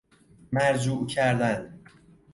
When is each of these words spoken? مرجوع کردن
مرجوع 0.51 1.05
کردن 1.07 1.79